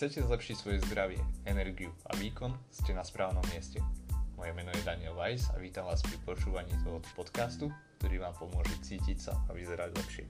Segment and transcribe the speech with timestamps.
[0.00, 3.84] chcete zlepšiť svoje zdravie, energiu a výkon, ste na správnom mieste.
[4.32, 7.68] Moje meno je Daniel Weiss a vítam vás pri počúvaní tohoto podcastu,
[8.00, 10.24] ktorý vám pomôže cítiť sa a vyzerať lepšie.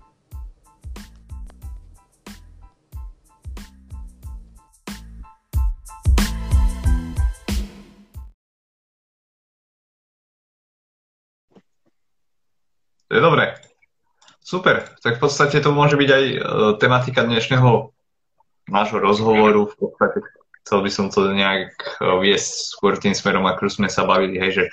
[13.06, 13.54] To je dobré.
[14.42, 14.98] Super.
[14.98, 16.36] Tak v podstate to môže byť aj e,
[16.82, 17.94] tematika dnešného
[18.70, 19.68] nášho rozhovoru.
[19.70, 20.18] V podstate
[20.64, 24.52] chcel by som to nejak e, viesť skôr tým smerom, ako sme sa bavili, hej,
[24.54, 24.64] že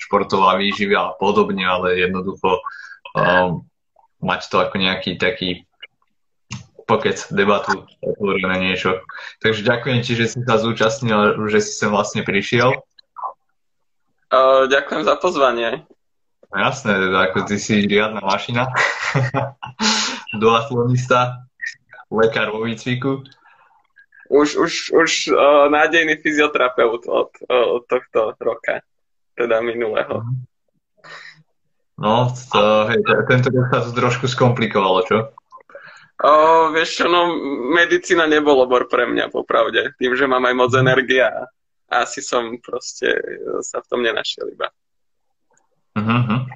[0.00, 2.64] športová výživa a podobne, ale jednoducho
[3.12, 3.68] um,
[4.24, 5.68] mať to ako nejaký taký
[6.88, 9.04] pokec, debatu, otvorené niečo.
[9.44, 12.74] Takže ďakujem ti, že si sa zúčastnil, že si sem vlastne prišiel.
[14.32, 15.86] Uh, ďakujem za pozvanie.
[16.50, 18.66] No jasné, ako ty si riadna mašina,
[20.42, 21.46] duatlonista,
[22.10, 23.22] lekár vo výcviku.
[24.30, 28.78] Už, už, už uh, nádejný fyzioterapeut od, od tohto roka,
[29.34, 30.22] teda minulého.
[31.98, 35.34] No, to, hej, tento rok sa to trošku skomplikovalo, čo?
[36.22, 36.32] O,
[36.70, 37.34] vieš čo, no,
[37.74, 39.98] medicína nebol obor pre mňa, popravde.
[39.98, 41.50] Tým, že mám aj moc energie a
[41.90, 43.10] asi som proste
[43.66, 44.70] sa v tom nenašiel iba.
[45.98, 46.46] Uh-huh.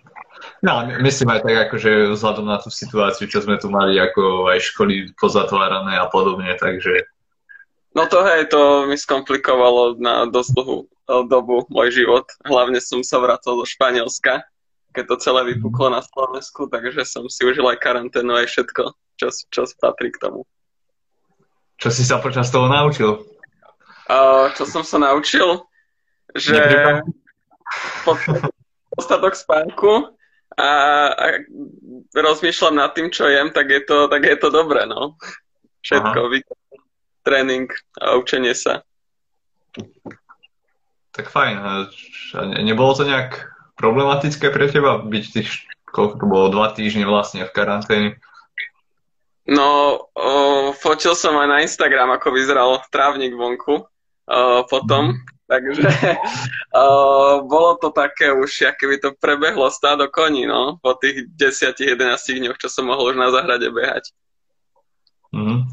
[0.63, 4.63] No, myslím aj tak, akože vzhľadom na tú situáciu, čo sme tu mali, ako aj
[4.63, 7.11] školy pozatvárané a podobne, takže...
[7.95, 12.27] No to hej, to mi skomplikovalo na dosť dlhú eh, dobu môj život.
[12.43, 14.43] Hlavne som sa vracal do Španielska,
[14.91, 18.83] keď to celé vypuklo na Slovensku, takže som si užil aj karanténu, aj všetko,
[19.19, 20.43] čo, čo patrí k tomu.
[21.79, 23.27] Čo si sa počas toho naučil?
[24.07, 25.67] Uh, čo som sa naučil?
[26.35, 27.03] Že
[28.95, 30.15] dostatok spánku
[30.55, 30.71] a,
[31.11, 31.27] a
[32.15, 35.19] rozmýšľam nad tým, čo jem, tak je to, tak je to dobré, no.
[35.83, 36.59] Všetko, výkon,
[37.25, 38.85] tréning a učenie sa.
[41.15, 41.55] Tak fajn.
[41.59, 41.71] A
[42.61, 45.51] nebolo to nejak problematické pre teba byť tých,
[45.89, 48.09] koľko to bolo, dva týždne vlastne v karanténe?
[49.45, 53.87] No, o, fotil som aj na Instagram, ako vyzeral trávnik vonku o,
[54.65, 55.85] potom, Takže
[56.73, 62.57] uh, bolo to také už, keby to prebehlo stádo koní, no, po tých 10-11 dňoch,
[62.57, 64.09] čo som mohol už na zahrade behať.
[65.37, 65.69] Mm.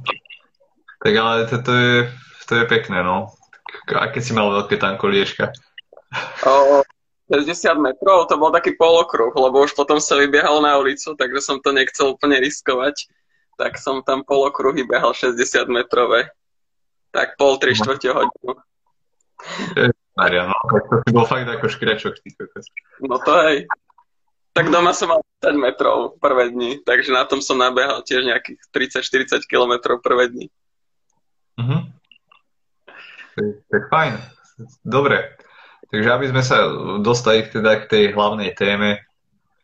[1.02, 1.98] Tak ale to, to, je,
[2.46, 3.34] to je pekné, no.
[3.90, 5.50] A keď si mal veľké tanko liežka?
[6.46, 6.86] Uh,
[7.32, 11.58] 60 metrov, to bol taký polokruh, lebo už potom sa vybiehal na ulicu, takže som
[11.64, 13.08] to nechcel úplne riskovať.
[13.56, 15.40] Tak som tam polokruhy behal 60
[15.72, 16.30] metrové.
[17.16, 18.60] Tak pol, tri štvrte hodinu.
[20.14, 21.66] Maria, no, to si bol fakt ako
[22.20, 22.68] ty kokos.
[23.00, 23.66] No to hej.
[24.52, 28.60] Tak doma som mal 10 metrov prvé dni, takže na tom som nabehal tiež nejakých
[29.00, 30.52] 30-40 kilometrov prvé dni.
[31.60, 31.80] Mhm.
[33.32, 34.14] Tak, tak fajn.
[34.84, 35.36] Dobre.
[35.92, 36.58] Takže aby sme sa
[37.04, 39.04] dostali teda k tej hlavnej téme,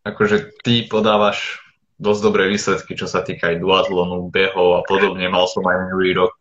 [0.03, 1.63] akože ty podávaš
[1.97, 5.23] dosť dobré výsledky, čo sa týka aj duatlonu, behov a podobne.
[5.31, 6.35] Mal som aj minulý rok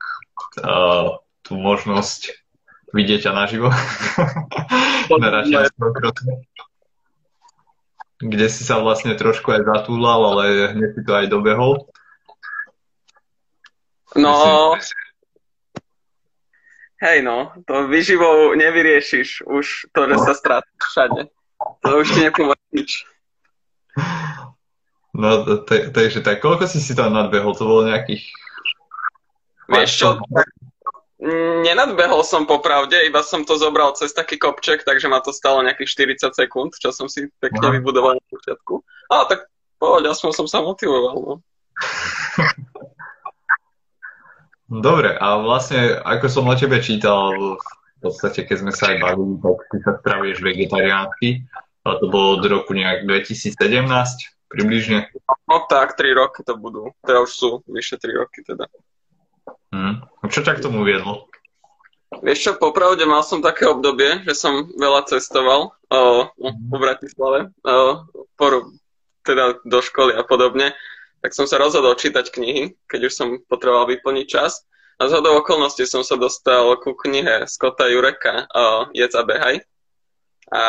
[0.61, 2.35] uh, tú možnosť
[2.93, 3.71] vidieť ťa naživo.
[5.23, 5.47] na
[8.17, 11.85] kde si sa vlastne trošku aj zatúlal, ale hneď si to aj dobehol.
[14.17, 14.73] No,
[17.03, 21.21] hej no, to vyživou nevyriešiš už to, že sa strátiš všade.
[21.83, 22.91] To už ti nepomôže nič.
[25.17, 27.57] No, takže tak, koľko si si tam nadbehol?
[27.57, 28.29] To bolo nejakých...
[29.73, 30.09] Vieš čo,
[31.17, 36.21] Nenadbehol som popravde, iba som to zobral cez taký kopček, takže ma to stalo nejakých
[36.21, 38.85] 40 sekúnd, čo som si pekne vybudoval na počiatku.
[39.09, 39.41] Ale tak
[39.81, 41.17] pohľad, aspoň som sa motivoval.
[41.17, 41.35] No.
[44.67, 47.31] Dobre, a vlastne, ako som o tebe čítal,
[47.97, 51.29] v podstate, keď sme sa aj bavili, tak ty sa stravuješ vegetariánsky,
[51.87, 53.55] ale to bolo od roku nejak 2017,
[54.51, 55.07] približne.
[55.47, 56.91] No tak, 3 roky to budú.
[57.07, 58.67] Teda už sú vyše 3 roky teda.
[59.71, 60.03] Hmm.
[60.27, 61.31] Čo ťa k tomu viedlo?
[62.23, 66.01] Vieš čo, popravde mal som také obdobie, že som veľa cestoval o,
[66.71, 68.07] po Bratislave, o,
[68.39, 68.47] po,
[69.27, 70.73] teda do školy a podobne,
[71.27, 74.63] tak som sa rozhodol čítať knihy, keď už som potreboval vyplniť čas.
[75.03, 79.59] A z hodou okolností som sa dostal ku knihe Scotta Jureka o Jedz a behaj.
[80.55, 80.65] A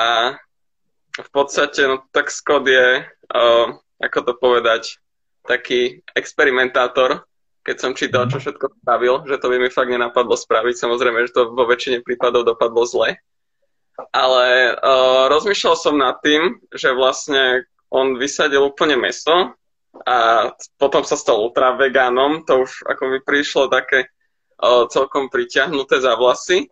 [1.13, 4.97] v podstate, no tak Scott je, o, ako to povedať,
[5.45, 7.21] taký experimentátor
[7.61, 10.79] keď som čítal, čo všetko spravil, že to by mi fakt nenapadlo spraviť.
[10.79, 13.19] Samozrejme, že to vo väčšine prípadov dopadlo zle.
[14.15, 19.51] Ale uh, rozmýšľal som nad tým, že vlastne on vysadil úplne meso
[20.05, 22.43] a potom sa stal ultra vegánom.
[22.45, 24.11] To už ako mi prišlo také
[24.59, 26.69] o, celkom pritiahnuté za vlasy,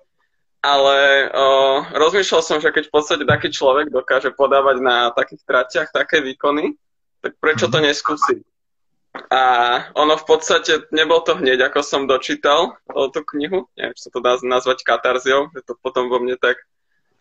[0.62, 1.46] ale o,
[1.94, 6.78] rozmýšľal som, že keď v podstate taký človek dokáže podávať na takých tratiach také výkony,
[7.22, 7.86] tak prečo to mhm.
[7.90, 8.40] neskúsiť?
[9.32, 9.44] A
[9.96, 14.12] ono v podstate, nebol to hneď, ako som dočítal o tú knihu, neviem, či sa
[14.12, 16.60] to dá nazvať katarziou, že to potom vo mne tak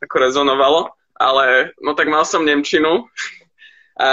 [0.02, 3.06] ako rezonovalo, ale no tak mal som Nemčinu
[3.94, 4.08] a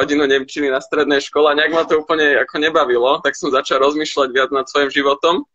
[0.00, 3.80] hodinu Nemčiny na strednej škole a nejak ma to úplne ako nebavilo, tak som začal
[3.80, 5.48] rozmýšľať viac nad svojim životom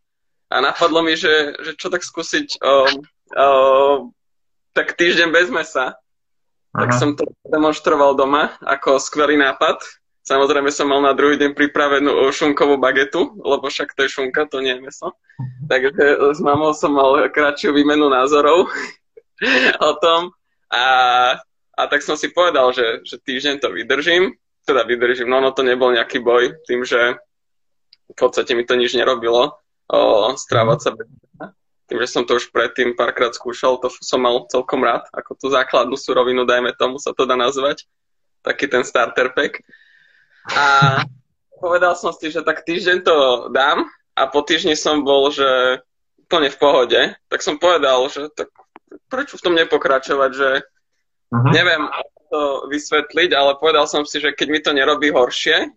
[0.50, 2.74] a napadlo mi, že, že čo tak skúsiť o,
[3.38, 3.48] o,
[4.74, 5.94] tak týždeň bez mesa.
[6.74, 6.82] Aha.
[6.82, 9.86] Tak som to demonstroval doma ako skvelý nápad
[10.24, 14.64] Samozrejme som mal na druhý deň pripravenú šunkovú bagetu, lebo však to je šunka, to
[14.64, 15.12] nie je meso.
[15.68, 15.92] Takže
[16.32, 18.72] s mamou som mal kratšiu výmenu názorov
[19.92, 20.32] o tom
[20.72, 20.84] a,
[21.74, 25.66] a tak som si povedal, že, že týždeň to vydržím, teda vydržím, no, no to
[25.66, 27.18] nebol nejaký boj, tým, že
[28.10, 29.58] v podstate mi to nič nerobilo
[29.90, 30.00] o,
[30.38, 31.10] strávať sa bez
[31.94, 35.52] tým, že som to už predtým párkrát skúšal, to som mal celkom rád, ako tú
[35.52, 37.84] základnú surovinu, dajme tomu sa to dá nazvať,
[38.40, 39.60] taký ten starter pack.
[40.56, 41.00] A
[41.60, 43.16] povedal som si, že tak týždeň to
[43.52, 43.84] dám
[44.16, 45.46] a po týždni som bol, že
[46.24, 48.50] úplne v pohode, tak som povedal, že tak
[49.12, 50.50] prečo v tom nepokračovať, že
[51.34, 51.52] uh-huh.
[51.52, 51.90] neviem
[52.30, 55.70] to vysvetliť, ale povedal som si, že keď mi to nerobí horšie,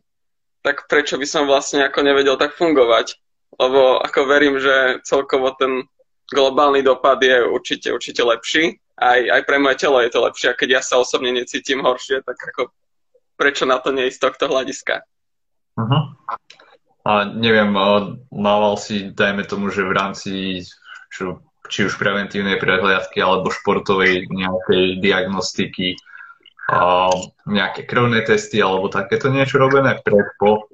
[0.64, 3.16] tak prečo by som vlastne ako nevedel tak fungovať.
[3.56, 5.86] Lebo ako verím, že celkovo ten
[6.28, 8.76] globálny dopad je určite, určite lepší.
[8.96, 10.52] Aj, aj pre moje telo je to lepšie.
[10.52, 12.72] A keď ja sa osobne necítim horšie, tak ako
[13.36, 15.04] prečo na to nie z tohto hľadiska.
[15.76, 16.16] Uh-huh.
[17.06, 17.70] A neviem,
[18.32, 20.32] mával si, dajme tomu, že v rámci
[21.14, 25.98] čo, či už preventívnej prehliadky alebo športovej nejakej diagnostiky
[26.66, 27.10] a
[27.46, 30.66] nejaké krvné testy alebo takéto niečo robené pred, po?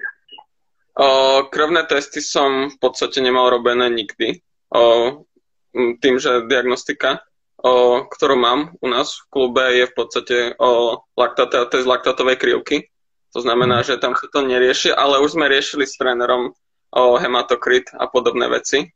[0.97, 1.09] O,
[1.53, 4.41] krvné testy som v podstate nemal robené nikdy.
[4.73, 5.25] O,
[5.73, 7.25] tým, že diagnostika
[7.63, 12.91] o, ktorú mám u nás v klube, je v podstate o laktate, test laktatovej krivky.
[13.33, 13.87] To znamená, mm.
[13.87, 16.53] že tam sa to nerieši, ale už sme riešili s trénerom
[16.93, 18.93] o hematokrit a podobné veci,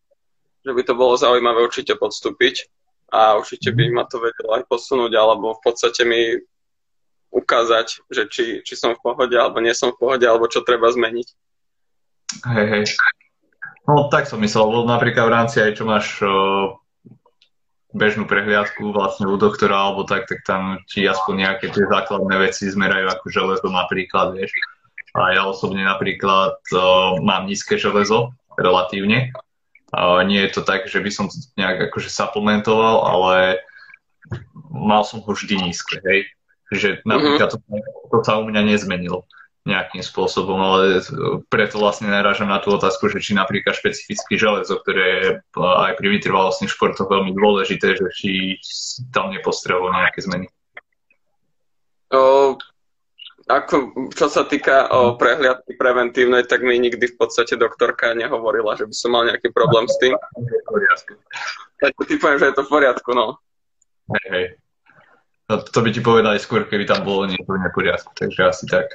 [0.66, 2.66] že by to bolo zaujímavé určite podstúpiť
[3.14, 6.34] a určite by ma to vedelo aj posunúť, alebo v podstate mi
[7.30, 10.90] ukázať, že či, či som v pohode, alebo nie som v pohode, alebo čo treba
[10.90, 11.28] zmeniť.
[12.50, 12.84] Hej, hej.
[13.86, 16.18] No tak som myslel, lebo napríklad v rámci aj čo máš
[17.94, 22.69] bežnú prehliadku vlastne u doktora alebo tak, tak tam ti aspoň nejaké tie základné veci
[22.69, 24.52] zmerajú ako železo napríklad, vieš.
[25.16, 29.32] A ja osobne napríklad uh, mám nízke železo relatívne.
[30.26, 33.36] Nie je to tak, že by som nejak akože suplementoval, ale
[34.66, 36.26] mal som ho vždy nízke, hej.
[36.74, 37.58] Že napríklad to,
[38.10, 39.22] to sa u mňa nezmenilo
[39.66, 41.02] nejakým spôsobom, ale
[41.50, 45.28] preto vlastne narážam na tú otázku, že či napríklad špecifické železo, ktoré je
[45.58, 48.30] aj pri vytrvalostných športoch veľmi dôležité, že či
[49.10, 50.46] tam nepostrehujú nejaké zmeny.
[53.66, 58.86] Ako, čo sa týka o prehliadky preventívnej, tak mi nikdy v podstate doktorka nehovorila, že
[58.86, 60.14] by som mal nejaký problém s tým.
[61.82, 63.42] Tak ty poviem, že je to v poriadku, no.
[64.06, 64.46] Hej, hej.
[65.50, 68.86] No, to by ti povedali skôr, keby tam bolo niečo v neporiadku, takže asi tak.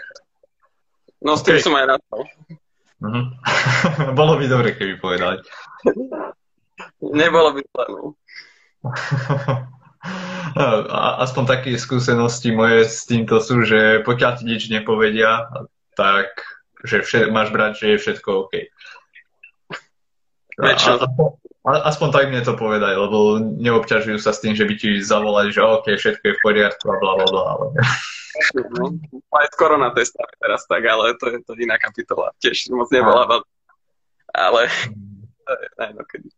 [1.19, 1.63] No s tým okay.
[1.67, 2.01] som aj rád.
[2.07, 3.25] Uh-huh.
[4.19, 5.43] Bolo by dobre, keby povedali.
[7.03, 7.81] Nebolo by to.
[10.51, 10.67] No.
[11.21, 15.47] Aspoň také skúsenosti moje s týmto sú, že pokiaľ ti nič nepovedia,
[15.95, 16.43] tak
[16.81, 18.53] že všet, máš brať, že je všetko OK.
[20.57, 21.37] Väčšinou.
[21.61, 25.61] Aspoň tak mne to povedaj, lebo neobťažujú sa s tým, že by ti zavolali, že
[25.61, 27.43] OK, všetko je v poriadku a bla bla bla.
[27.53, 27.65] Ale...
[28.73, 28.97] No,
[29.37, 32.33] aj s korona testami teraz tak, ale to je to iná kapitola.
[32.41, 33.37] Tiež moc nebola, no.
[34.33, 34.61] ale
[35.45, 35.53] to
[35.85, 36.29] je kedy.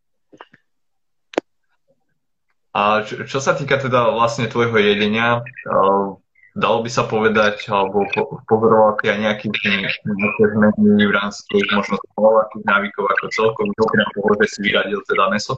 [2.74, 6.18] A čo, čo sa týka teda vlastne tvojho jedenia, uh,
[6.58, 12.66] dalo by sa povedať, alebo po, pozoroval ty aj nejaké zmeny v rámci možno stravovacích
[12.66, 15.54] návykov ako celkový, okrem toho, že si vyradil teda meso?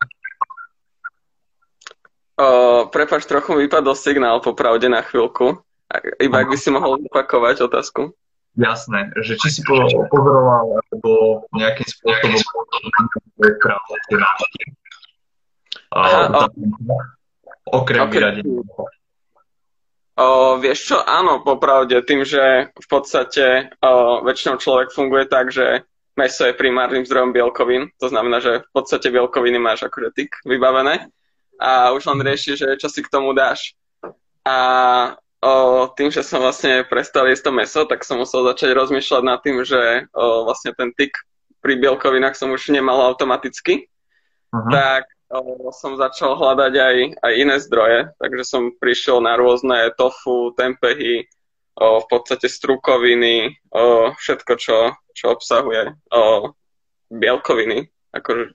[2.35, 5.63] Uh, prepač, trochu vypadol signál popravde na chvíľku.
[6.19, 8.11] Iba ak by si mohol opakovať otázku.
[8.59, 12.39] Jasné, že či si pozoroval alebo nejakým spôsobom
[15.95, 16.83] tie návyky.
[17.71, 18.61] Okrem vyradenia.
[20.15, 25.83] O, vieš čo, áno, popravde, tým, že v podstate o, väčšinou človek funguje tak, že
[26.15, 31.11] meso je primárnym zdrojom bielkovín, to znamená, že v podstate bielkoviny máš akože tyk vybavené
[31.59, 33.75] a už len rieši, že čo si k tomu dáš.
[34.47, 34.57] A
[35.43, 39.43] o, tým, že som vlastne prestal jesť to meso, tak som musel začať rozmýšľať nad
[39.43, 41.11] tým, že o, vlastne ten tyk
[41.59, 43.91] pri bielkovinách som už nemal automaticky,
[44.55, 44.71] uh-huh.
[44.71, 45.14] tak o,
[45.73, 51.25] som začal hľadať aj, aj iné zdroje, takže som prišiel na rôzne tofu, tempehy,
[51.75, 54.77] o, v podstate strukoviny, o, všetko, čo,
[55.17, 56.53] čo obsahuje o,
[57.09, 58.53] bielkoviny, akože,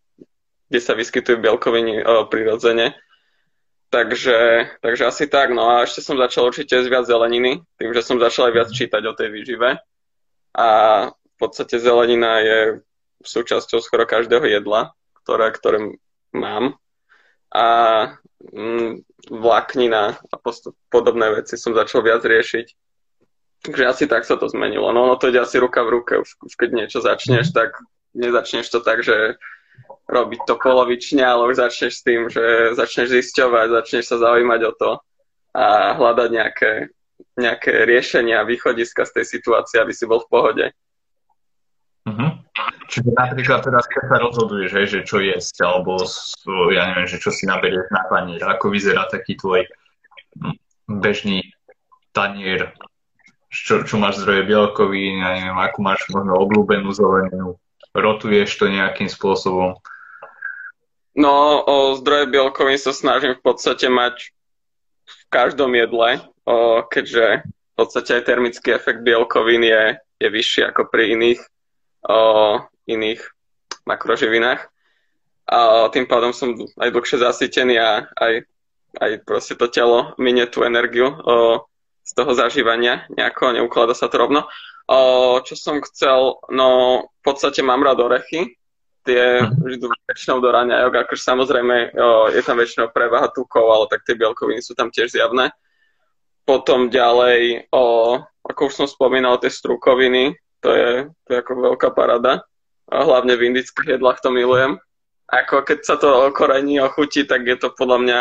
[0.70, 2.94] kde sa vyskytujú bielkoviny o, prirodzene.
[3.90, 5.50] Takže, takže asi tak.
[5.50, 8.68] No a ešte som začal určite z viac zeleniny, tým, že som začal aj viac
[8.70, 9.82] čítať o tej výžive.
[10.54, 10.68] A
[11.10, 12.58] v podstate zelenina je
[13.26, 14.94] súčasťou skoro každého jedla,
[15.26, 15.98] ktoré, ktoré
[16.32, 16.78] mám.
[17.50, 17.66] A
[18.54, 22.66] mm, vláknina a postup, podobné veci som začal viac riešiť.
[23.60, 24.88] Takže asi tak sa to zmenilo.
[24.96, 26.16] No, no to ide asi ruka v ruke.
[26.16, 27.76] Už, už keď niečo začneš, tak
[28.16, 29.36] nezačneš to tak, že
[30.10, 34.72] robiť to polovične, ale už začneš s tým, že začneš zisťovať, začneš sa zaujímať o
[34.74, 34.90] to
[35.54, 36.72] a hľadať nejaké,
[37.38, 40.66] nejaké riešenia, východiska z tej situácie, aby si bol v pohode.
[42.90, 46.02] Čiže napríklad teraz, keď sa rozhoduješ, hej, že čo jesť, alebo
[46.74, 49.62] ja neviem, že čo si naberieš na tanier, ako vyzerá taký tvoj
[50.90, 51.54] bežný
[52.10, 52.74] tanier,
[53.50, 57.58] čo, čo máš zdroje bielkovín, ja neviem, akú máš možno obľúbenú zeleninu,
[57.94, 59.78] rotuješ to nejakým spôsobom.
[61.14, 64.30] No, o zdroje bielkovín sa snažím v podstate mať
[65.06, 70.86] v každom jedle, o, keďže v podstate aj termický efekt bielkovín je, je vyšší ako
[70.90, 71.42] pri iných,
[72.04, 73.20] o, iných
[73.86, 74.68] makroživinách.
[75.50, 78.34] A tým pádom som aj dlhšie zasytený a aj,
[79.02, 81.66] aj proste to telo minie tú energiu o,
[82.06, 84.46] z toho zažívania nejako, neukladá sa to rovno.
[84.86, 86.68] O, čo som chcel, no
[87.10, 88.58] v podstate mám rád orechy,
[89.06, 94.06] tie vždy väčšinou do raňajok, akože samozrejme o, je tam väčšinou prevaha tukov, ale tak
[94.06, 95.50] tie bielkoviny sú tam tiež zjavné.
[96.46, 100.90] Potom ďalej, o, ako už som spomínal, tie strukoviny, to je,
[101.26, 102.44] to je ako veľká parada.
[102.90, 104.76] A hlavne v indických jedlách to milujem.
[105.30, 108.20] Ako keď sa to okorení, ochutí, tak je to podľa mňa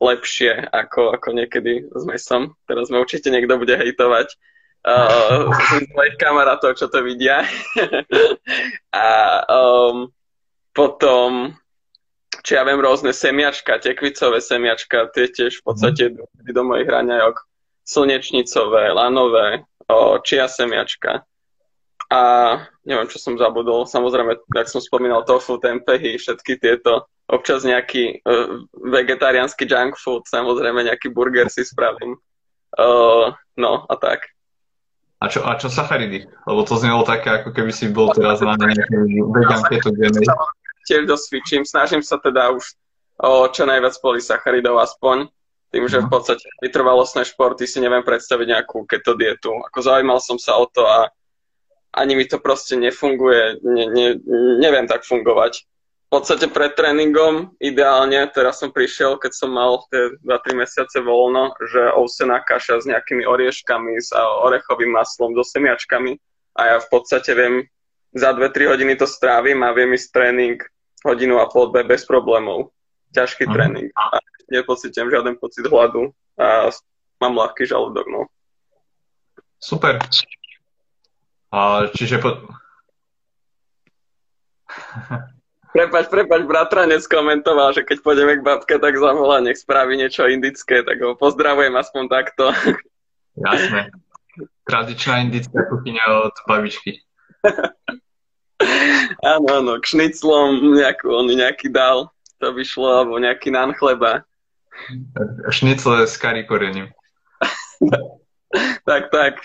[0.00, 2.56] lepšie ako, ako niekedy s mesom.
[2.64, 4.32] Teraz ma určite niekto bude hejtovať
[4.88, 5.52] uh,
[5.84, 7.44] z mojich kamarátov, čo to vidia.
[8.96, 9.06] a
[9.46, 10.08] um,
[10.72, 11.52] potom,
[12.40, 17.36] či ja viem, rôzne semiačka, tekvicové semiačka, tie tiež v podstate do, do mojich hraňajok.
[17.82, 21.26] Slnečnicové, lanové, o, čia semiačka.
[22.12, 22.18] A
[22.84, 23.88] neviem, čo som zabudol.
[23.88, 27.08] Samozrejme, jak som spomínal, tofu, tempehy, všetky tieto.
[27.24, 32.20] Občas nejaký uh, vegetariánsky junk food, samozrejme nejaký burger si spravím.
[32.76, 34.28] Uh, no a tak.
[35.22, 36.28] A čo, a čo sacharidy?
[36.44, 40.26] Lebo to znelo také, ako keby si bol teraz na nejakej vegan ketogénej.
[40.84, 42.74] Tiež dosť cvičím, snažím sa teda už
[43.22, 45.30] o čo najviac polysacharidov aspoň.
[45.72, 46.12] Tým, že v mhm.
[46.12, 49.56] podstate vytrvalostné športy si neviem predstaviť nejakú keto dietu.
[49.72, 51.08] Ako zaujímal som sa o to a
[51.92, 54.06] ani mi to proste nefunguje, ne, ne,
[54.58, 55.64] neviem tak fungovať
[56.12, 61.88] podstate pred tréningom ideálne, teraz som prišiel, keď som mal tie 2-3 mesiace voľno, že
[61.96, 64.12] ovsená kaša s nejakými orieškami, s
[64.44, 66.20] orechovým maslom, so semiačkami
[66.60, 67.64] a ja v podstate viem,
[68.12, 70.60] za 2-3 hodiny to strávim a viem ísť tréning
[71.00, 72.76] hodinu a pol, dve bez problémov.
[73.16, 73.52] Ťažký mm.
[73.56, 73.88] tréning.
[73.96, 74.20] A
[74.52, 76.68] nepocítim žiaden pocit hladu a
[77.24, 78.28] mám ľahký žalúdok, no.
[79.56, 79.96] Super.
[81.52, 82.40] A, čiže po...
[85.72, 90.84] Prepač, prepač, bratranec komentoval, že keď pôjdeme k babke, tak zavolá, nech spraví niečo indické,
[90.84, 92.52] tak ho pozdravujem aspoň takto.
[93.48, 93.88] Jasné.
[94.68, 97.00] Tradičná indická kuchyňa od babičky.
[99.32, 104.28] áno, áno, k šniclom nejakú, on nejaký dal, to by šlo, alebo nejaký nan chleba.
[105.48, 106.92] Šnicle s kari korením.
[108.84, 109.40] tak, tak.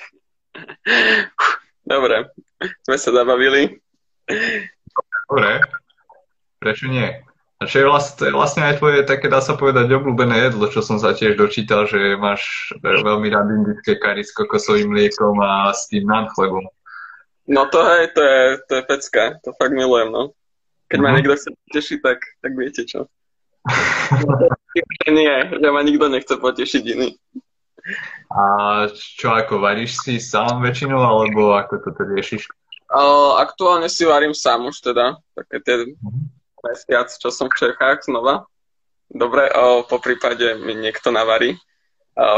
[1.88, 2.28] Dobre,
[2.84, 3.80] sme sa zabavili.
[5.32, 5.64] Dobre.
[6.60, 7.08] Prečo nie?
[7.58, 11.02] A čo je vlastne, vlastne aj tvoje, také dá sa povedať, obľúbené jedlo, čo som
[11.02, 16.06] sa tiež dočítal, že máš veľmi rád indické kari s kokosovým mliekom a s tým
[16.06, 16.70] nan chlebom.
[17.48, 20.36] No to hej, to je, to je pecka, to fakt milujem, no.
[20.92, 21.16] Keď ma mhm.
[21.18, 23.10] niekto chce potešiť, tak, tak viete čo.
[25.10, 27.18] nie, že ma nikto nechce potešiť iný.
[28.28, 28.42] A
[28.92, 32.48] čo, ako varíš si sám väčšinou, alebo ako to riešiš?
[32.88, 38.06] Uh, aktuálne si varím sám už teda, také tie mhm mesiac, čo som v Čechách
[38.06, 38.46] znova.
[39.08, 41.60] Dobre, o, po prípade mi niekto navarí o,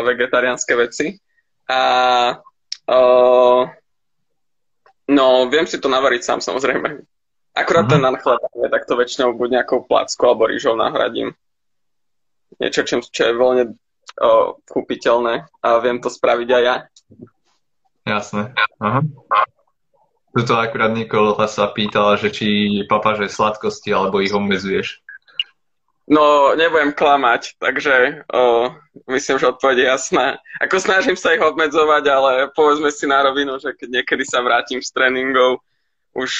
[0.05, 1.17] vegetariánske veci.
[1.69, 1.81] A
[2.85, 2.99] o,
[5.09, 7.01] no, viem si to navariť sám samozrejme.
[7.57, 8.21] Akurát mm-hmm.
[8.21, 11.33] ten na tak to väčšinou buď nejakou plackou alebo rýžou nahradím.
[12.61, 13.63] Niečo, čo, čo je voľne
[14.17, 16.75] o, kúpiteľné a viem to spraviť aj ja.
[18.07, 18.57] Jasné.
[18.81, 19.05] Aha.
[20.37, 22.47] To to akurát Nikola sa pýtala, že či
[22.85, 25.01] papáže sladkosti, alebo ich obmedzuješ.
[26.09, 28.73] No, nebudem klamať, takže o,
[29.13, 30.25] myslím, že odpoveď je jasná.
[30.57, 34.81] Ako snažím sa ich obmedzovať, ale povedzme si na rovinu, že keď niekedy sa vrátim
[34.81, 35.61] z tréningov
[36.17, 36.33] už,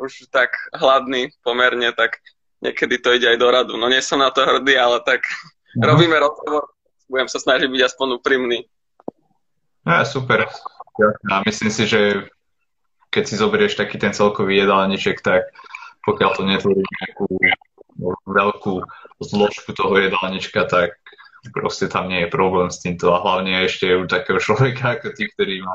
[0.00, 2.24] už tak hladný pomerne, tak
[2.64, 3.76] niekedy to ide aj do radu.
[3.76, 5.84] No nie som na to hrdý, ale tak uh-huh.
[5.84, 6.64] robíme rozhovor,
[7.06, 8.66] budem sa snažiť byť aspoň úprimný.
[9.86, 10.50] No, super.
[11.30, 12.26] Ja myslím si, že
[13.14, 15.50] keď si zoberieš taký ten celkový jedálniček, tak
[16.02, 17.26] pokiaľ to netvorí nejakú
[18.26, 18.74] veľkú
[19.22, 20.98] zložku toho jedálnička, tak
[21.54, 25.30] proste tam nie je problém s týmto a hlavne ešte u takého človeka ako ty,
[25.30, 25.74] ktorý má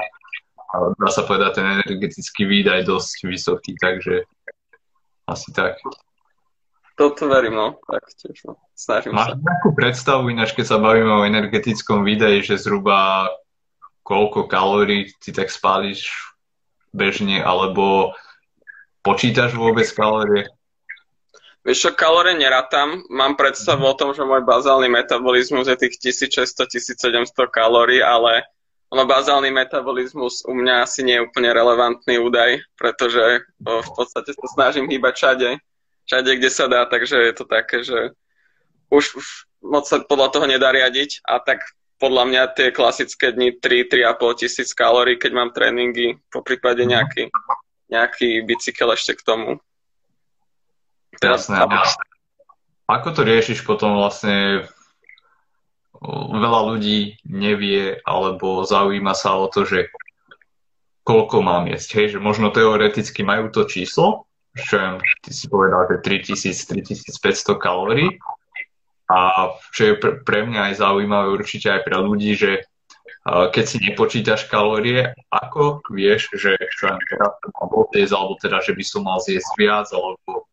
[0.72, 4.24] dá sa povedať ten energetický výdaj dosť vysoký, takže
[5.28, 5.80] asi tak.
[7.02, 8.62] Toto verím, no, tak tiež, no.
[8.78, 9.42] Snažím Máš sa.
[9.42, 13.26] nejakú predstavu, ináč keď sa bavíme o energetickom výdaji, že zhruba
[14.06, 16.14] koľko kalórií ty tak spáliš
[16.94, 18.14] bežne, alebo
[19.02, 20.46] počítaš vôbec kalórie?
[21.66, 23.02] Vieš čo, kalórie nerátam.
[23.10, 28.46] Mám predstavu o tom, že môj bazálny metabolizmus je tých 1600-1700 kalórií, ale
[28.94, 34.48] ono bazálny metabolizmus u mňa asi nie je úplne relevantný údaj, pretože v podstate sa
[34.54, 35.50] snažím hýbať všade,
[36.06, 38.16] všade, kde sa dá, takže je to také, že
[38.92, 39.28] už, už
[39.64, 41.64] moc sa podľa toho nedá riadiť a tak
[42.02, 47.30] podľa mňa tie klasické dni 3-3,5 tisíc kalórií, keď mám tréningy, po prípade nejaký,
[47.94, 49.62] nejaký bicykel ešte k tomu.
[51.22, 51.62] Jasné.
[52.90, 54.66] Ako to riešiš potom vlastne
[56.34, 59.94] veľa ľudí nevie alebo zaujíma sa o to, že
[61.06, 61.90] koľko mám jesť.
[62.02, 64.26] Hej, že možno teoreticky majú to číslo,
[64.58, 68.20] čo ty si povedal, že 3000-3500 kalórií,
[69.12, 72.64] a čo je pre, mňa aj zaujímavé určite aj pre ľudí, že
[73.28, 78.74] keď si nepočítaš kalórie, ako vieš, že čo ja teraz mám zjesť, alebo teda, že
[78.74, 80.50] by som mal zjesť viac, alebo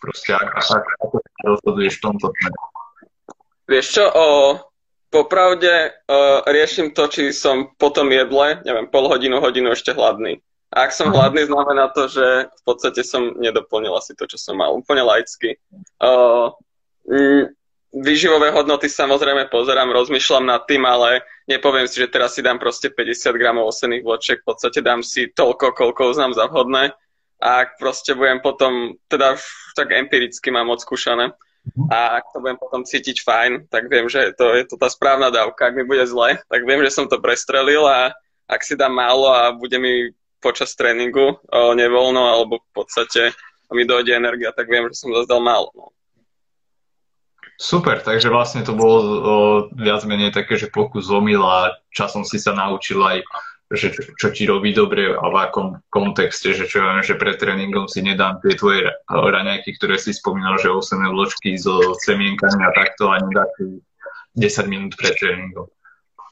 [0.00, 2.60] proste ako, ako, rozhoduješ v tomto smeru?
[3.68, 4.28] Vieš čo, o,
[5.12, 10.40] popravde o, riešim to, či som po tom jedle, neviem, pol hodinu, hodinu ešte hladný.
[10.70, 14.54] A ak som hladný, znamená to, že v podstate som nedoplnil asi to, čo som
[14.54, 14.70] mal.
[14.70, 15.58] Úplne laicky.
[15.98, 16.54] O,
[17.10, 17.50] mm,
[17.90, 22.86] Výživové hodnoty samozrejme pozerám, rozmýšľam nad tým, ale nepoviem si, že teraz si dám proste
[22.86, 26.94] 50 gramov osených vločiek, v podstate dám si toľko, koľko uznám za vhodné
[27.42, 29.34] a ak proste budem potom, teda
[29.74, 31.34] tak empiricky mám odskúšané,
[31.90, 35.28] a ak to budem potom cítiť fajn, tak viem, že to je to tá správna
[35.28, 35.68] dávka.
[35.68, 38.14] Ak mi bude zle, tak viem, že som to prestrelil a
[38.48, 43.36] ak si dám málo a bude mi počas tréningu o, nevoľno alebo v podstate
[43.70, 45.70] mi dojde energia, tak viem, že som zase dal málo.
[45.76, 45.94] No.
[47.60, 49.10] Super, takže vlastne to bolo o,
[49.76, 53.20] viac menej také, že pokus omyl a časom si sa naučil aj,
[53.70, 57.36] že čo, čo ti robí dobre a v akom kontexte, že čo viem, že pred
[57.36, 62.72] tréningom si nedám tie tvoje raňajky, ktoré si spomínal, že 8 vločky so semienkami a
[62.72, 63.78] takto a nedá si
[64.40, 65.68] 10 minút pred tréningom.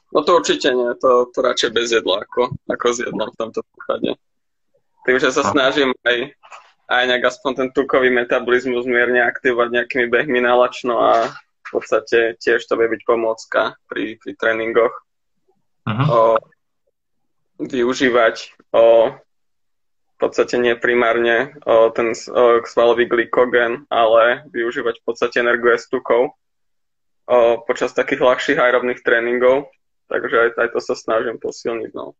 [0.09, 3.61] No to určite nie, to, to radšej bez jedla ako, ako s jedlom v tomto
[3.61, 4.17] prípade.
[5.05, 6.33] Tým, že sa snažím aj
[6.89, 12.65] aj nejak aspoň ten tukový metabolizmus mierne aktivovať nejakými behmi nalačno a v podstate tiež
[12.65, 14.93] to vie byť pomôcka pri, pri tréningoch.
[15.85, 16.07] Uh-huh.
[16.09, 16.19] O,
[17.61, 25.45] využívať o, v podstate nie primárne o, ten o, svalový glykogen, ale využívať v podstate
[25.45, 27.37] energie z tukov o,
[27.69, 29.69] počas takých ľahších aerobných tréningov.
[30.09, 31.91] Takže aj, aj to sa snažím posilniť.
[31.93, 32.17] No.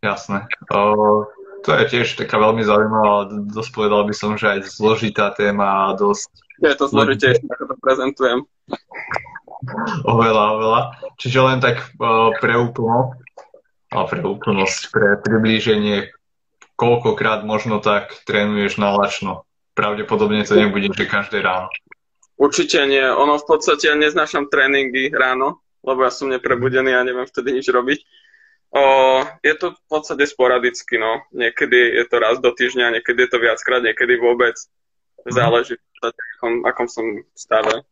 [0.00, 0.48] Jasné.
[0.72, 1.28] O,
[1.60, 5.96] to je tiež taká veľmi zaujímavá, dosť povedal by som, že aj zložitá téma a
[5.96, 6.30] dosť...
[6.64, 8.38] Je to zložitejšie, ako to prezentujem.
[10.08, 10.80] Oveľa, oveľa.
[11.20, 13.20] Čiže len tak uh, pre úplnosť,
[13.92, 16.12] a pre úplnosť, pre priblíženie,
[16.76, 19.44] koľkokrát možno tak trénuješ na lačno.
[19.76, 21.68] Pravdepodobne to nebude, že každé ráno.
[22.36, 23.00] Určite nie.
[23.00, 27.70] Ono v podstate ja neznášam tréningy ráno, lebo ja som neprebudený a neviem vtedy nič
[27.70, 28.02] robiť.
[28.74, 28.82] O,
[29.40, 31.22] je to v podstate sporadicky, no.
[31.30, 34.58] Niekedy je to raz do týždňa, niekedy je to viackrát, niekedy vôbec.
[35.26, 37.86] Záleží, v akom, akom som stave.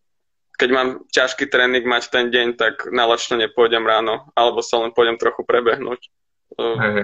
[0.55, 4.95] Keď mám ťažký tréning mať ten deň, tak na lačno nepôjdem ráno, alebo sa len
[4.95, 6.11] pôjdem trochu prebehnúť.
[6.55, 7.03] Hey.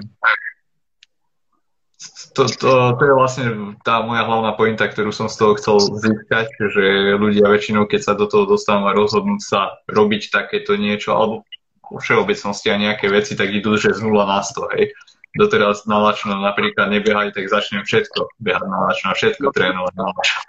[2.31, 6.47] To, to, to je vlastne tá moja hlavná pointa, ktorú som z toho chcel získať,
[6.73, 11.45] že ľudia väčšinou, keď sa do toho dostanú a rozhodnúť sa robiť takéto niečo, alebo
[11.91, 14.95] vo všeobecnosti a nejaké veci, tak idú, že z 0 na 100, hej.
[15.31, 20.41] Doteraz na lačno napríklad nebiehali, tak začnem všetko behať na lačno všetko trénovať na lačno.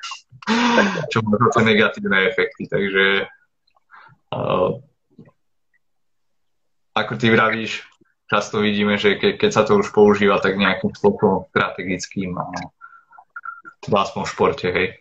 [1.10, 3.30] Čo má zase negatívne efekty, takže
[4.34, 4.70] uh,
[6.94, 7.86] ako ty vravíš,
[8.32, 12.48] často vidíme, že ke, keď sa to už používa, tak nejakým spôsobom strategickým a
[13.84, 14.96] v športe, hej.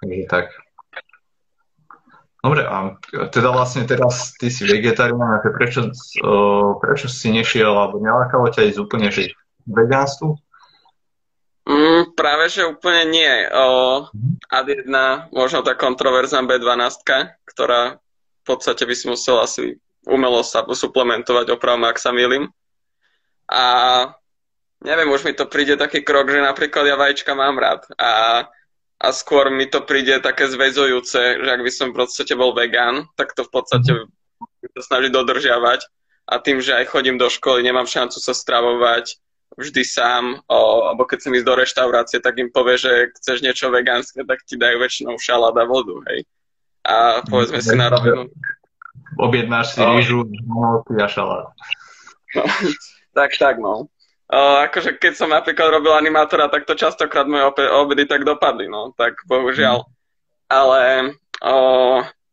[0.00, 0.48] Takže tak.
[2.40, 2.94] Dobre, a
[3.28, 5.90] teda vlastne teraz ty si vegetarián, a prečo,
[6.78, 9.34] prečo si nešiel, alebo nelákalo ťa ísť úplne že
[9.66, 10.38] vegánstvu?
[11.66, 13.32] Mm, práve, že úplne nie.
[13.50, 14.06] O,
[14.54, 14.86] AD1,
[15.34, 17.02] možno tá kontroverzná B12,
[17.50, 22.48] ktorá v podstate by si musel asi umelo sa suplementovať, opravom, ak sa milím.
[23.50, 23.64] A
[24.82, 28.46] neviem, už mi to príde taký krok, že napríklad ja vajíčka mám rád a,
[28.98, 33.06] a skôr mi to príde také zväzujúce, že ak by som v podstate bol vegán,
[33.18, 33.92] tak to v podstate
[34.66, 35.80] to snažiť dodržiavať
[36.26, 39.18] a tým, že aj chodím do školy, nemám šancu sa stravovať
[39.56, 43.70] vždy sám, o, alebo keď chcem ísť do reštaurácie, tak im povie, že chceš niečo
[43.70, 46.26] vegánske, tak ti dajú väčšinou šalát a vodu, hej.
[46.82, 48.28] A povedzme si na rovinu.
[49.16, 50.28] Objednáš si rýžu,
[50.92, 51.48] a šalát.
[52.36, 52.42] No,
[53.16, 53.88] tak, tak, no.
[54.26, 57.46] O, akože keď som napríklad robil animátora, tak to častokrát moje
[57.78, 59.86] obedy tak dopadli, no, tak bohužiaľ.
[60.50, 61.14] Ale
[61.46, 61.54] o,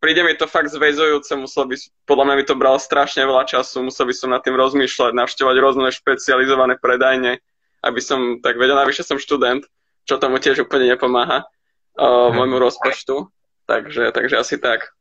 [0.02, 1.78] príde mi to fakt zväzujúce, musel by,
[2.10, 5.58] podľa mňa by to bralo strašne veľa času, musel by som nad tým rozmýšľať, navštevovať
[5.62, 7.38] rôzne špecializované predajne,
[7.86, 9.62] aby som tak vedel, navyše som študent,
[10.10, 11.46] čo tomu tiež úplne nepomáha
[11.94, 13.30] o, môjmu rozpočtu,
[13.70, 14.98] takže, takže asi tak.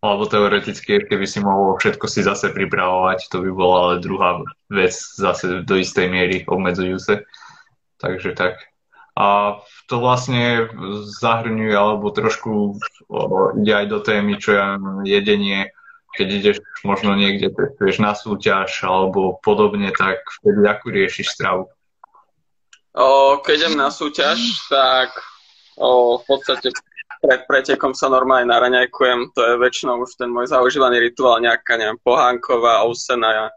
[0.00, 4.40] Alebo teoreticky, keby si mohol všetko si zase pripravovať, to by bola ale druhá
[4.72, 7.28] vec zase do istej miery obmedzujúce.
[8.00, 8.64] Takže tak.
[9.12, 9.60] A
[9.92, 10.72] to vlastne
[11.20, 12.80] zahrňuje, alebo trošku
[13.60, 14.64] ide aj do témy, čo je
[15.04, 15.68] jedenie,
[16.16, 21.68] keď ideš možno niekde, vieš, na súťaž alebo podobne, tak vtedy ako riešiš stravu?
[22.96, 25.14] O, keď idem na súťaž, tak
[25.78, 26.74] o, v podstate
[27.20, 32.00] pred pretekom sa normálne naraňajkujem, to je väčšinou už ten môj zaužívaný rituál, nejaká neviem,
[32.00, 33.52] pohánková, ousená,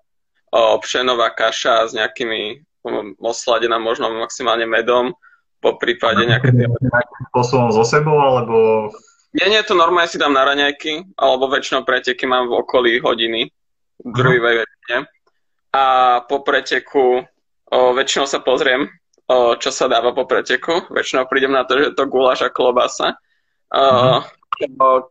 [0.54, 2.60] pšenová kaša s nejakými
[3.24, 5.16] osladená možno maximálne medom,
[5.64, 6.68] po prípade nejaké tie...
[7.32, 8.92] Posunom so sebou, alebo...
[9.32, 13.48] Nie, nie, to normálne si dám na raňajky, alebo väčšinou preteky mám v okolí hodiny,
[14.04, 15.08] druhej väčšine.
[15.74, 15.86] A
[16.28, 17.24] po preteku
[17.74, 18.86] o, väčšinou sa pozriem,
[19.32, 20.86] o, čo sa dáva po preteku.
[20.94, 23.18] Väčšinou prídem na to, že to guláš a klobasa.
[23.74, 24.22] O,
[24.54, 24.68] čo,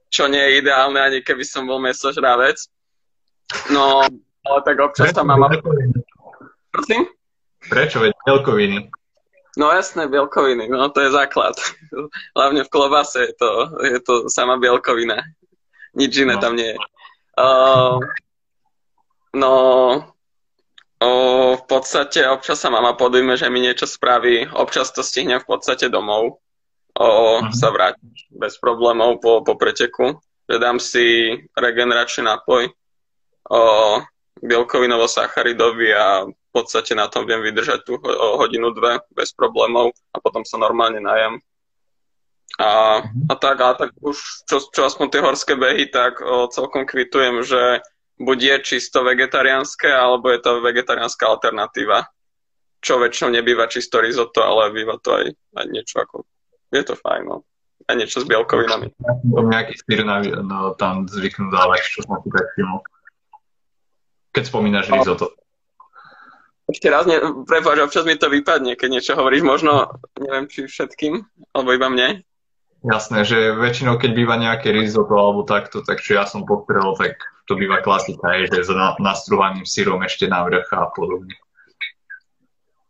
[0.07, 2.57] čo nie je ideálne, ani keby som bol mesožravec.
[3.75, 4.07] No,
[4.47, 5.51] ale tak občas tam mám...
[6.73, 7.11] Prosím?
[7.69, 8.01] Prečo?
[8.01, 8.91] Veď bielkoviny.
[9.59, 11.53] No jasné, bielkoviny, no to je základ.
[12.37, 13.51] Hlavne v klobase je to,
[13.85, 15.21] je to sama bielkovina.
[15.93, 16.41] Nič iné no.
[16.41, 16.79] tam nie je.
[17.37, 18.01] Uh,
[19.37, 19.55] no,
[21.05, 25.49] uh, v podstate občas sa mama podujme, že mi niečo spraví, občas to stihnem v
[25.49, 26.41] podstate domov.
[27.03, 27.51] Uh, uh-huh.
[27.51, 30.23] Sa vrátiť bez problémov po, po preteku.
[30.47, 32.71] Že dám si regeneračný nápoj,
[33.51, 33.99] uh,
[34.43, 37.97] bielkovinovo-sacharidový a v podstate na tom viem vydržať tú
[38.39, 41.41] hodinu, dve bez problémov a potom sa normálne najem.
[42.61, 46.85] A, a tak, a tak už čo, čo aspoň tie horské behy, tak o, celkom
[46.85, 47.81] kvitujem, že
[48.21, 52.05] buď je čisto vegetariánske, alebo je to vegetariánska alternatíva.
[52.85, 56.29] Čo väčšinou nebýva čisto risotto, ale býva to aj, aj niečo ako...
[56.73, 57.37] Je to fajn, no.
[57.87, 58.95] A niečo s bielkovinami.
[59.29, 62.57] Nejaký sír no, tam zvyknú dávať, čo som tak
[64.33, 65.35] Keď spomínaš risotto.
[66.71, 71.21] Ešte raz, ne, prepáč, občas mi to vypadne, keď niečo hovoríš, možno, neviem, či všetkým,
[71.53, 72.09] alebo iba mne.
[72.83, 77.19] Jasné, že väčšinou, keď býva nejaké risotto alebo takto, tak čo ja som pokrel, tak
[77.51, 81.37] to býva klasika, je, že s nastruhaným sírom ešte na vrch a podobne.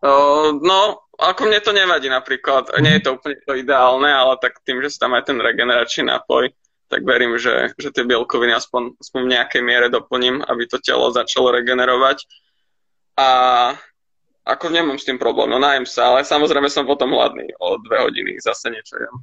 [0.04, 2.72] No, ako mne to nevadí napríklad.
[2.80, 6.08] Nie je to úplne to ideálne, ale tak tým, že sa tam aj ten regeneračný
[6.08, 6.52] nápoj,
[6.88, 11.08] tak verím, že, že tie bielkoviny aspoň, aspoň v nejakej miere doplním, aby to telo
[11.12, 12.24] začalo regenerovať.
[13.16, 13.28] A
[14.42, 18.08] ako nemám s tým problém, no nájem sa, ale samozrejme som potom hladný o dve
[18.08, 19.16] hodiny, zase niečo jem.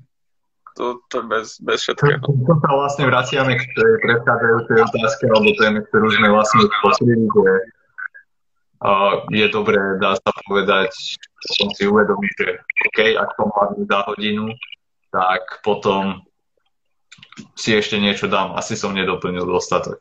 [0.80, 2.24] To, to bez, bez všetkého.
[2.24, 7.52] To sa vlastne vraciame k tej predchádzajúcej otázke, alebo téme, ktorú sme vlastne posledili, že
[9.30, 10.92] je dobré, dá sa povedať,
[11.44, 14.46] potom si uvedomí, že OK, ak som hladný za hodinu,
[15.12, 16.24] tak potom
[17.56, 18.56] si ešte niečo dám.
[18.56, 20.00] Asi som nedoplnil dostatok.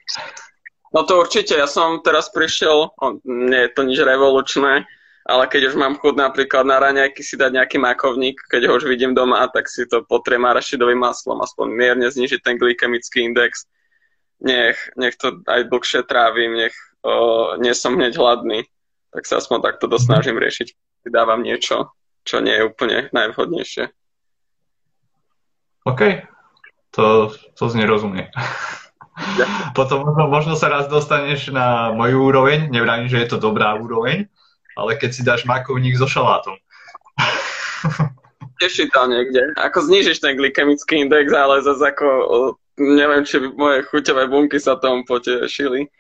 [0.94, 2.94] No to určite, ja som teraz prišiel,
[3.26, 4.88] nie je to nič revolučné,
[5.28, 8.88] ale keď už mám chud napríklad na raňajky si dať nejaký makovník, keď ho už
[8.88, 13.68] vidím doma, tak si to potriem arašidovým maslom, aspoň mierne znižiť ten glykemický index.
[14.40, 16.72] Nech, nech to aj dlhšie trávim, nech
[17.04, 18.66] o, nie som hneď hladný,
[19.12, 20.74] tak sa aspoň takto dosnažím riešiť.
[21.08, 23.88] Dávam niečo, čo nie je úplne najvhodnejšie.
[25.88, 26.02] OK,
[26.92, 28.28] to, to znie rozumie.
[29.78, 34.28] Potom možno, možno sa raz dostaneš na moju úroveň, nevrátim, že je to dobrá úroveň,
[34.78, 36.54] ale keď si dáš makovník so šalátom.
[38.58, 39.54] Teší to niekde.
[39.54, 42.06] Ako znižíš ten glykemický index, ale zase ako
[42.78, 45.90] neviem, či moje chuťové bunky sa tomu potešili.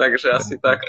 [0.00, 0.80] Takže asi tak.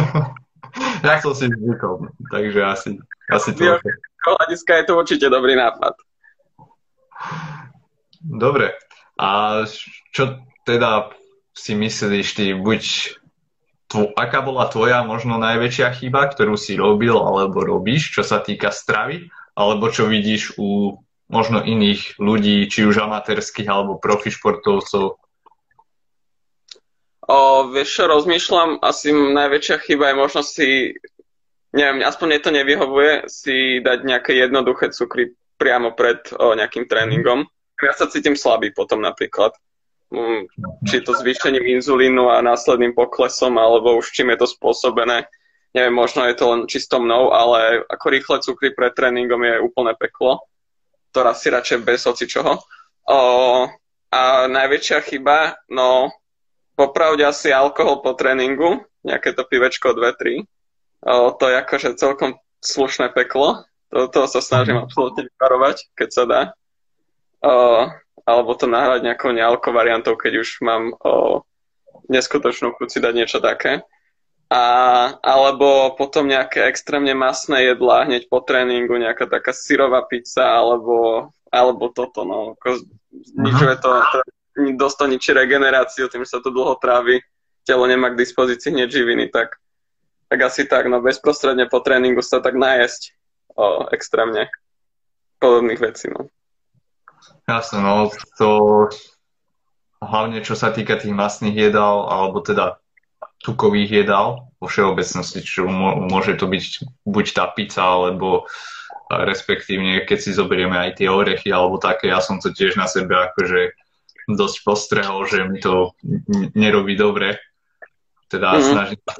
[1.04, 2.88] ja som si zvykol, takže asi,
[3.28, 3.76] asi to.
[4.24, 5.92] hľadiska je to určite dobrý nápad.
[8.24, 8.72] Dobre.
[9.20, 9.62] A
[10.16, 11.12] čo teda
[11.52, 12.82] si myslíš ty, buď
[13.92, 18.72] tvo, aká bola tvoja možno najväčšia chyba, ktorú si robil alebo robíš, čo sa týka
[18.72, 25.20] stravy, alebo čo vidíš u možno iných ľudí, či už amatérských alebo profi športovcov?
[27.24, 30.68] O, vieš čo, rozmýšľam, asi najväčšia chyba je možno si,
[31.72, 37.48] neviem, aspoň mne to nevyhovuje, si dať nejaké jednoduché cukry priamo pred o, nejakým tréningom.
[37.80, 39.56] Ja sa cítim slabý potom napríklad.
[40.12, 40.46] Mm,
[40.84, 45.24] či to zvýšením inzulínu a následným poklesom, alebo už čím je to spôsobené.
[45.74, 49.96] Neviem, možno je to len čisto mnou, ale ako rýchle cukry pred tréningom je úplné
[49.96, 50.44] peklo.
[51.16, 52.60] To si radšej bez hoci čoho.
[53.08, 53.18] O,
[54.12, 56.12] a najväčšia chyba, no
[56.74, 60.46] popravde asi alkohol po tréningu, nejaké to pivečko 2-3.
[61.04, 63.66] O, to je akože celkom slušné peklo.
[63.92, 64.84] To, toho sa snažím mhm.
[64.90, 66.42] absolútne vyparovať, keď sa dá.
[67.44, 67.52] O,
[68.24, 71.44] alebo to nahrať nejakou nealko variantou, keď už mám o,
[72.08, 73.84] neskutočnú chuť si dať niečo také.
[74.52, 74.64] A,
[75.24, 81.90] alebo potom nejaké extrémne masné jedlá hneď po tréningu, nejaká taká syrová pizza, alebo, alebo
[81.90, 82.54] toto, no.
[83.12, 83.90] Znižuje to,
[84.54, 87.20] to ničí regeneráciu, tým, že sa to dlho trávi,
[87.66, 89.58] telo nemá k dispozícii hneď živiny, tak,
[90.30, 93.14] tak asi tak, no bezprostredne po tréningu sa tak najesť
[93.58, 94.52] o, extrémne
[95.42, 96.30] podobných vecí, no.
[97.44, 98.48] Jasne, no to
[100.00, 102.80] hlavne čo sa týka tých masných jedál, alebo teda
[103.40, 105.68] tukových jedál vo všeobecnosti, čo
[106.08, 106.64] môže to byť
[107.04, 108.48] buď tá pizza, alebo
[109.12, 113.12] respektívne, keď si zoberieme aj tie orechy alebo také, ja som to tiež na sebe
[113.12, 113.76] akože
[114.28, 115.92] dosť postrehol, že mi to
[116.56, 117.38] nerobí dobre.
[118.28, 118.70] Teda mm-hmm.
[118.72, 119.14] snažím sa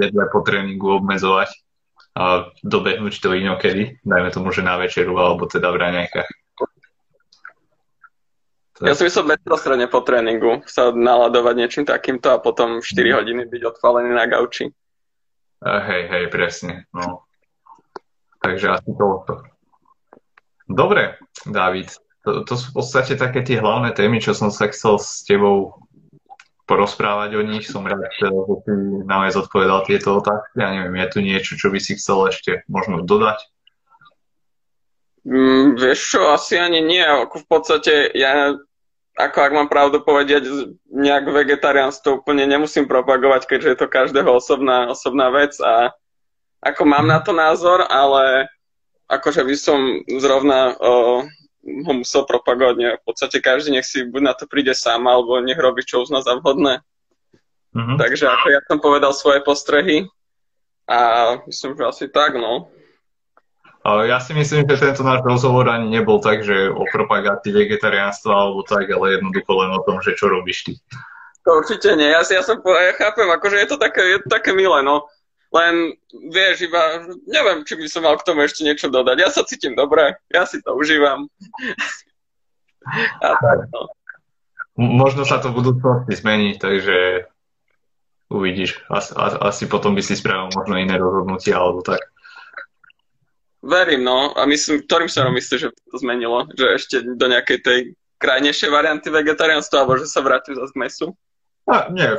[0.00, 1.50] jedle po tréningu obmedzovať
[2.14, 6.30] a dobehnúť to inokedy, dajme tomu, že na večeru alebo teda v raňajkách.
[8.82, 13.14] Ja si myslím bezprostredne po tréningu sa naladovať niečím takýmto a potom 4 mm.
[13.14, 14.66] hodiny byť odpálený na gauči.
[15.62, 16.90] Uh, hej, hej, presne.
[16.90, 17.22] No.
[18.42, 19.22] Takže asi to.
[20.66, 21.94] Dobre, David.
[22.24, 25.84] To, to sú v podstate také tie hlavné témy, čo som sa chcel s tebou
[26.64, 27.68] porozprávať o nich.
[27.68, 28.72] Som rád, že si
[29.04, 30.56] nám aj zodpovedal tieto otázky.
[30.56, 33.44] Ja neviem, je tu niečo, čo by si chcel ešte možno dodať?
[35.24, 37.04] Mm, vieš čo, asi ani nie.
[37.04, 38.56] Ako v podstate ja,
[39.16, 40.48] ako ak mám pravdu povedať,
[40.88, 45.92] nejak vegetariánstvo úplne nemusím propagovať, keďže je to každého osobná, osobná vec a
[46.64, 48.48] ako mám na to názor, ale
[49.12, 51.24] akože by som zrovna o,
[51.64, 52.74] ho musel propagovať.
[52.76, 52.90] Nie.
[53.00, 56.20] V podstate každý nech si buď na to príde sám, alebo nech robí, čo uzná
[56.20, 56.84] za vhodné.
[57.74, 57.98] Mm-hmm.
[57.98, 60.06] Takže ako ja som povedal svoje postrehy
[60.86, 60.98] a
[61.48, 62.70] myslím, že asi tak, no.
[63.84, 68.64] Ja si myslím, že tento náš rozhovor ani nebol tak, že o propagácii vegetariánstva alebo
[68.64, 70.72] tak, ale jednoducho len o tom, že čo robíš ty.
[71.44, 72.08] To určite nie.
[72.08, 75.04] Ja, si, ja, som, ja chápem, akože je to také, je to také milé, no.
[75.54, 75.94] Len,
[76.34, 79.16] vieš, iba, neviem, či by som mal k tomu ešte niečo dodať.
[79.22, 81.30] Ja sa cítim dobre, ja si to užívam.
[83.22, 83.94] A tak, no.
[84.74, 87.30] Možno sa to v budúcnosti zmení, takže
[88.26, 88.82] uvidíš.
[88.90, 92.02] Asi, asi potom by si spravil možno iné rozhodnutie alebo tak.
[93.62, 94.34] Verím, no.
[94.34, 96.50] A myslím, ktorým smerom myslíš, že to zmenilo?
[96.50, 97.78] Že ešte do nejakej tej
[98.18, 101.06] krajnejšej varianty vegetariánstva, alebo že sa vrátim zase k mesu?
[101.70, 102.10] A, nie,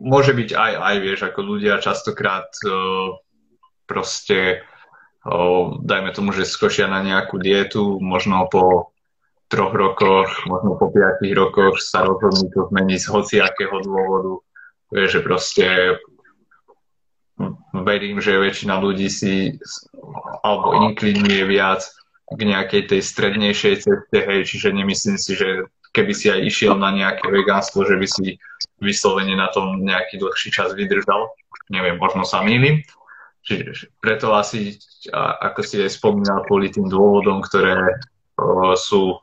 [0.00, 3.20] môže byť aj, aj, vieš, ako ľudia častokrát uh,
[3.84, 4.64] proste,
[5.28, 8.96] uh, dajme tomu, že skočia na nejakú dietu, možno po
[9.50, 14.40] troch rokoch, možno po piatich rokoch sa rozhodnú to zmeniť z hociakého dôvodu.
[14.94, 15.66] Vieš, že proste
[17.74, 19.58] verím, že väčšina ľudí si
[20.46, 21.82] alebo inklinuje viac
[22.30, 26.94] k nejakej tej strednejšej ceste, hej, čiže nemyslím si, že keby si aj išiel na
[26.94, 28.26] nejaké vegánstvo, že by si
[28.78, 31.30] vyslovene na tom nejaký dlhší čas vydržal.
[31.70, 32.82] Neviem, možno sa mýlim.
[34.02, 34.76] Preto asi,
[35.14, 37.74] ako si aj spomínal, kvôli tým dôvodom, ktoré
[38.76, 39.18] sú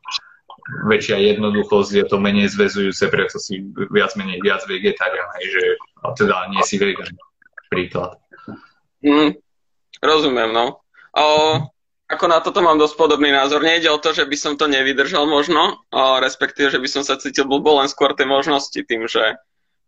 [0.67, 5.80] väčšia jednoduchosť, je to menej zväzujúce, preto si viac menej viac vegetarián, že
[6.19, 7.08] teda nie si vegan
[7.71, 8.19] príklad.
[8.99, 9.39] Mm,
[10.03, 10.84] rozumiem, no.
[11.15, 11.23] O,
[12.08, 13.60] ako na toto mám dosť podobný názor.
[13.60, 15.84] Nejde o to, že by som to nevydržal možno,
[16.24, 19.36] respektíve, že by som sa cítil blbo, len skôr tie možnosti tým, že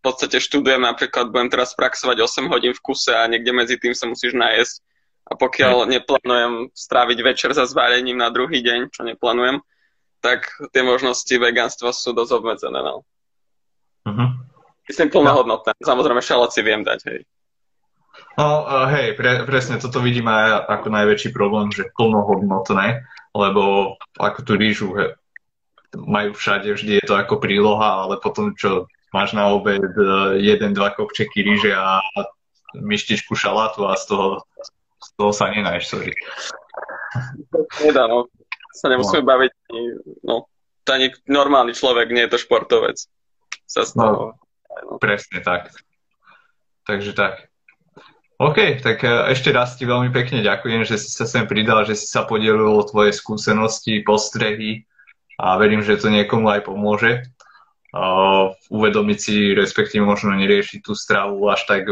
[0.04, 4.04] podstate študujem, napríklad budem teraz praxovať 8 hodín v kuse a niekde medzi tým sa
[4.04, 4.84] musíš najesť.
[5.30, 9.62] A pokiaľ neplánujem stráviť večer za zvárením na druhý deň, čo neplánujem,
[10.20, 12.80] tak tie možnosti veganstva sú dosť obmedzené.
[12.84, 13.06] No.
[14.04, 14.28] Uh-huh.
[14.90, 15.72] Myslím plnohodnotné.
[15.78, 15.86] No.
[15.86, 17.20] Samozrejme šalát si viem dať, hej.
[18.38, 18.46] No
[18.88, 23.02] hej, pre, presne toto vidím aj ako najväčší problém, že plnohodnotné,
[23.34, 25.12] lebo ako tú rýžu he,
[25.98, 30.06] majú všade, vždy je to ako príloha, ale potom čo máš na obed e,
[30.38, 31.98] jeden, dva kopčeky rýže a
[32.78, 34.26] myštičku šalátu a z toho,
[35.02, 36.14] z toho sa nenáješ, sorry.
[37.82, 38.30] Nedá, no.
[38.70, 39.30] Sa nemusíme no.
[39.34, 39.52] baviť,
[40.22, 40.46] no,
[40.86, 43.02] to ani normálny človek, nie je to športovec.
[43.66, 45.02] Sa z no, toho, no, no.
[45.02, 45.74] Presne tak.
[46.86, 47.49] Takže tak.
[48.40, 51.92] OK, tak e, ešte raz ti veľmi pekne ďakujem, že si sa sem pridal, že
[51.92, 54.88] si sa podielil o tvoje skúsenosti, postrehy
[55.36, 57.28] a verím, že to niekomu aj pomôže.
[57.90, 61.90] Uh, uvedomiť si, respektíve možno neriešiť tú stravu až tak,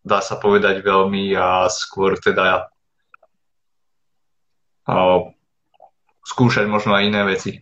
[0.00, 2.72] dá sa povedať veľmi a skôr teda
[4.88, 5.20] uh,
[6.24, 7.60] skúšať možno aj iné veci.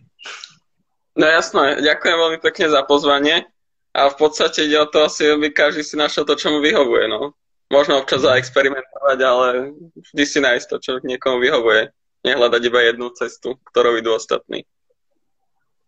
[1.19, 3.51] No jasné, ďakujem veľmi pekne za pozvanie
[3.91, 7.11] a v podstate ide o to asi, aby každý si našiel to, čo mu vyhovuje.
[7.11, 7.35] No.
[7.71, 11.87] Možno občas zaexperimentovať, ale vždy si nájsť to, čo niekomu vyhovuje.
[12.21, 14.67] Nehľadať iba jednu cestu, ktorou idú ostatní.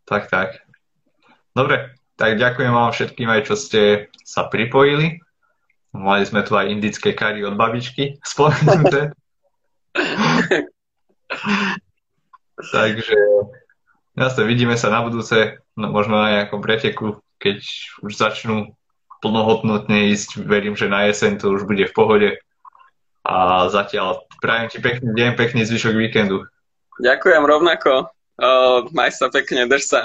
[0.08, 0.64] Tak, tak.
[1.54, 5.20] Dobre, tak ďakujem vám všetkým aj, čo ste sa pripojili.
[5.94, 9.14] Mali sme tu aj indické kary od babičky spomenuté.
[12.74, 13.18] Takže
[14.18, 17.60] jasne, vidíme sa na budúce, no, možno na nejakom preteku, keď
[18.02, 18.74] už začnú
[19.24, 20.44] plnohodnotne ísť.
[20.44, 22.30] Verím, že na jeseň to už bude v pohode.
[23.24, 26.44] A zatiaľ prajem ti pekný deň, pekný zvyšok víkendu.
[27.00, 28.12] Ďakujem rovnako.
[28.36, 30.02] Uh, maj sa pekne, drž sa.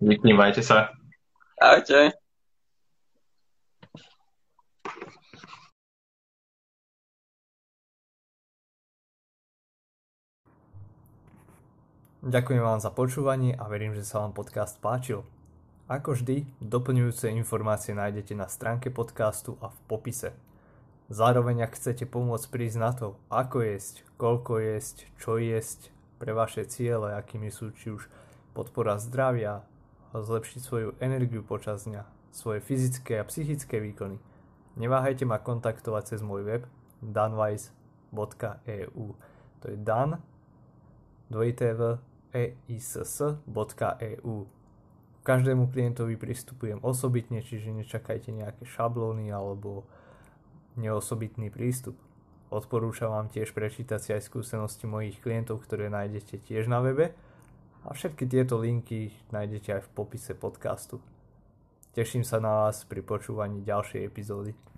[0.00, 0.96] Díky, majte sa.
[1.60, 2.16] Ahojte.
[12.22, 15.26] Ďakujem vám za počúvanie a verím, že sa vám podcast páčil.
[15.92, 20.32] Ako vždy, doplňujúce informácie nájdete na stránke podcastu a v popise.
[21.12, 26.64] Zároveň ak chcete pomôcť prísť na to, ako jesť, koľko jesť, čo jesť pre vaše
[26.64, 28.08] ciele, akými sú či už
[28.56, 29.68] podpora zdravia,
[30.16, 34.16] zlepšiť svoju energiu počas dňa, svoje fyzické a psychické výkony,
[34.80, 36.64] neváhajte ma kontaktovať cez môj web
[37.04, 39.06] danwise.eu
[39.60, 40.24] To je dan
[41.28, 42.00] dvojité v
[42.32, 44.61] eiss.eu
[45.22, 49.86] každému klientovi pristupujem osobitne, čiže nečakajte nejaké šablóny alebo
[50.74, 51.94] neosobitný prístup.
[52.52, 57.16] Odporúčam vám tiež prečítať si aj skúsenosti mojich klientov, ktoré nájdete tiež na webe
[57.82, 61.00] a všetky tieto linky nájdete aj v popise podcastu.
[61.96, 64.71] Teším sa na vás pri počúvaní ďalšej epizódy.